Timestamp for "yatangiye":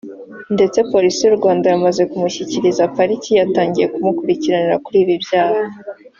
3.39-3.87